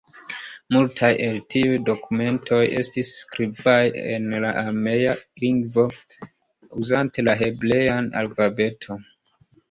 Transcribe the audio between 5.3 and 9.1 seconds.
lingvo uzante la hebrean alfabeton.